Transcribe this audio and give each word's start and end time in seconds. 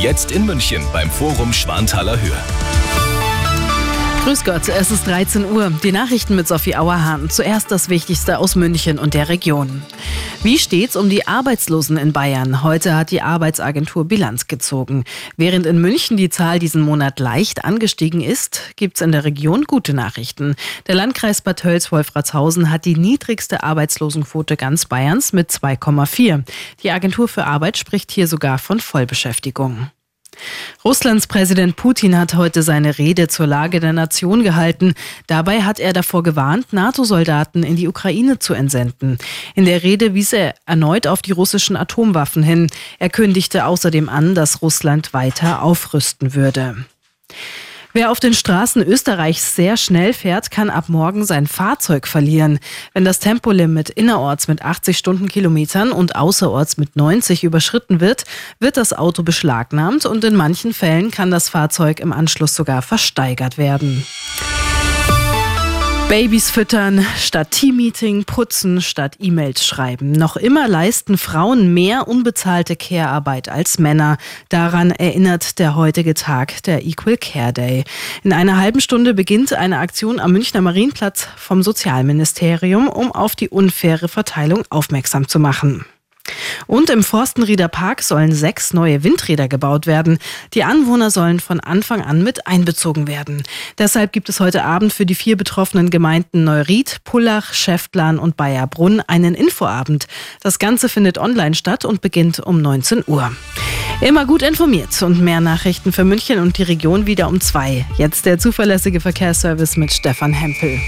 Jetzt 0.00 0.30
in 0.30 0.46
München 0.46 0.84
beim 0.92 1.10
Forum 1.10 1.52
Schwanthaler 1.52 2.20
Höhe. 2.20 2.87
Grüß 4.28 4.44
Gott, 4.44 4.68
es 4.68 4.90
ist 4.90 5.06
13 5.06 5.50
Uhr. 5.52 5.72
Die 5.82 5.90
Nachrichten 5.90 6.36
mit 6.36 6.46
Sophie 6.46 6.76
Auerhahn. 6.76 7.30
Zuerst 7.30 7.70
das 7.70 7.88
Wichtigste 7.88 8.38
aus 8.38 8.56
München 8.56 8.98
und 8.98 9.14
der 9.14 9.30
Region. 9.30 9.82
Wie 10.42 10.58
steht's 10.58 10.96
um 10.96 11.08
die 11.08 11.26
Arbeitslosen 11.26 11.96
in 11.96 12.12
Bayern? 12.12 12.62
Heute 12.62 12.94
hat 12.94 13.10
die 13.10 13.22
Arbeitsagentur 13.22 14.04
Bilanz 14.04 14.46
gezogen. 14.46 15.04
Während 15.38 15.64
in 15.64 15.80
München 15.80 16.18
die 16.18 16.28
Zahl 16.28 16.58
diesen 16.58 16.82
Monat 16.82 17.20
leicht 17.20 17.64
angestiegen 17.64 18.20
ist, 18.20 18.60
gibt's 18.76 19.00
in 19.00 19.12
der 19.12 19.24
Region 19.24 19.64
gute 19.64 19.94
Nachrichten. 19.94 20.56
Der 20.88 20.94
Landkreis 20.94 21.40
Bad 21.40 21.60
Tölz-Wolfratshausen 21.60 22.70
hat 22.70 22.84
die 22.84 22.96
niedrigste 22.96 23.62
Arbeitslosenquote 23.62 24.58
ganz 24.58 24.84
Bayerns 24.84 25.32
mit 25.32 25.50
2,4. 25.50 26.44
Die 26.82 26.90
Agentur 26.90 27.28
für 27.28 27.46
Arbeit 27.46 27.78
spricht 27.78 28.10
hier 28.10 28.26
sogar 28.26 28.58
von 28.58 28.78
Vollbeschäftigung. 28.78 29.88
Russlands 30.84 31.26
Präsident 31.26 31.76
Putin 31.76 32.16
hat 32.18 32.34
heute 32.34 32.62
seine 32.62 32.98
Rede 32.98 33.28
zur 33.28 33.46
Lage 33.46 33.80
der 33.80 33.92
Nation 33.92 34.42
gehalten. 34.42 34.94
Dabei 35.26 35.62
hat 35.62 35.80
er 35.80 35.92
davor 35.92 36.22
gewarnt, 36.22 36.72
NATO-Soldaten 36.72 37.62
in 37.62 37.76
die 37.76 37.88
Ukraine 37.88 38.38
zu 38.38 38.54
entsenden. 38.54 39.18
In 39.54 39.64
der 39.64 39.82
Rede 39.82 40.14
wies 40.14 40.32
er 40.32 40.54
erneut 40.66 41.06
auf 41.06 41.22
die 41.22 41.32
russischen 41.32 41.76
Atomwaffen 41.76 42.42
hin. 42.42 42.68
Er 42.98 43.10
kündigte 43.10 43.66
außerdem 43.66 44.08
an, 44.08 44.34
dass 44.34 44.62
Russland 44.62 45.12
weiter 45.12 45.62
aufrüsten 45.62 46.34
würde. 46.34 46.76
Wer 47.98 48.12
auf 48.12 48.20
den 48.20 48.32
Straßen 48.32 48.80
Österreichs 48.80 49.56
sehr 49.56 49.76
schnell 49.76 50.12
fährt, 50.12 50.52
kann 50.52 50.70
ab 50.70 50.88
morgen 50.88 51.24
sein 51.24 51.48
Fahrzeug 51.48 52.06
verlieren. 52.06 52.60
Wenn 52.94 53.04
das 53.04 53.18
Tempolimit 53.18 53.90
innerorts 53.90 54.46
mit 54.46 54.62
80 54.62 54.96
Stundenkilometern 54.96 55.90
und 55.90 56.14
außerorts 56.14 56.76
mit 56.76 56.94
90 56.94 57.42
überschritten 57.42 58.00
wird, 58.00 58.22
wird 58.60 58.76
das 58.76 58.92
Auto 58.92 59.24
beschlagnahmt 59.24 60.06
und 60.06 60.22
in 60.22 60.36
manchen 60.36 60.72
Fällen 60.72 61.10
kann 61.10 61.32
das 61.32 61.48
Fahrzeug 61.48 61.98
im 61.98 62.12
Anschluss 62.12 62.54
sogar 62.54 62.82
versteigert 62.82 63.58
werden. 63.58 64.06
Babys 66.08 66.50
füttern 66.50 67.04
statt 67.18 67.50
Teammeeting, 67.50 68.24
putzen 68.24 68.80
statt 68.80 69.16
E-Mails 69.20 69.66
schreiben. 69.66 70.10
Noch 70.12 70.36
immer 70.36 70.66
leisten 70.66 71.18
Frauen 71.18 71.74
mehr 71.74 72.08
unbezahlte 72.08 72.76
Care-Arbeit 72.76 73.50
als 73.50 73.78
Männer. 73.78 74.16
Daran 74.48 74.90
erinnert 74.90 75.58
der 75.58 75.76
heutige 75.76 76.14
Tag, 76.14 76.62
der 76.62 76.86
Equal 76.86 77.18
Care 77.18 77.52
Day. 77.52 77.84
In 78.24 78.32
einer 78.32 78.56
halben 78.56 78.80
Stunde 78.80 79.12
beginnt 79.12 79.52
eine 79.52 79.80
Aktion 79.80 80.18
am 80.18 80.32
Münchner 80.32 80.62
Marienplatz 80.62 81.28
vom 81.36 81.62
Sozialministerium, 81.62 82.88
um 82.88 83.12
auf 83.12 83.36
die 83.36 83.50
unfaire 83.50 84.08
Verteilung 84.08 84.62
aufmerksam 84.70 85.28
zu 85.28 85.38
machen. 85.38 85.84
Und 86.66 86.90
im 86.90 87.02
Forstenrieder 87.02 87.68
Park 87.68 88.02
sollen 88.02 88.32
sechs 88.32 88.72
neue 88.74 89.04
Windräder 89.04 89.48
gebaut 89.48 89.86
werden. 89.86 90.18
Die 90.54 90.64
Anwohner 90.64 91.10
sollen 91.10 91.40
von 91.40 91.60
Anfang 91.60 92.02
an 92.02 92.22
mit 92.22 92.46
einbezogen 92.46 93.06
werden. 93.06 93.42
Deshalb 93.78 94.12
gibt 94.12 94.28
es 94.28 94.40
heute 94.40 94.64
Abend 94.64 94.92
für 94.92 95.06
die 95.06 95.14
vier 95.14 95.36
betroffenen 95.36 95.90
Gemeinden 95.90 96.44
Neuried, 96.44 96.98
Pullach, 97.04 97.54
Schäftlarn 97.54 98.18
und 98.18 98.36
Bayerbrunn 98.36 99.00
einen 99.00 99.34
Infoabend. 99.34 100.06
Das 100.40 100.58
Ganze 100.58 100.88
findet 100.88 101.18
online 101.18 101.54
statt 101.54 101.84
und 101.84 102.00
beginnt 102.00 102.40
um 102.40 102.60
19 102.60 103.04
Uhr. 103.06 103.32
Immer 104.00 104.26
gut 104.26 104.42
informiert 104.42 105.02
und 105.02 105.20
mehr 105.20 105.40
Nachrichten 105.40 105.92
für 105.92 106.04
München 106.04 106.38
und 106.38 106.56
die 106.56 106.62
Region 106.62 107.06
wieder 107.06 107.28
um 107.28 107.40
zwei. 107.40 107.84
Jetzt 107.96 108.26
der 108.26 108.38
zuverlässige 108.38 109.00
Verkehrsservice 109.00 109.76
mit 109.76 109.92
Stefan 109.92 110.32
Hempel. 110.32 110.78